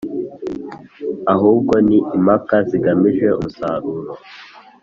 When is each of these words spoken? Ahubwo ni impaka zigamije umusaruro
Ahubwo 1.33 1.73
ni 1.87 1.97
impaka 2.15 2.55
zigamije 2.69 3.25
umusaruro 3.39 4.13